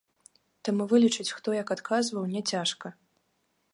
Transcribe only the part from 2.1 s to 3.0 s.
няцяжка.